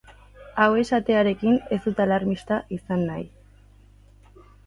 Hau 0.61 0.69
esatearekin 0.83 1.59
ez 1.77 1.79
dut 1.83 2.01
alarmista 2.07 2.59
izan 2.79 3.05
nahi. 3.11 3.29